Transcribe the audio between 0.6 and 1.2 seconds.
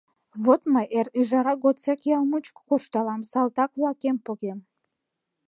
мый эр